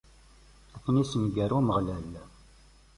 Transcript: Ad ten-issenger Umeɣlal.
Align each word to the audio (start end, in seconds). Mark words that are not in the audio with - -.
Ad 0.75 0.79
ten-issenger 0.83 1.51
Umeɣlal. 1.57 2.11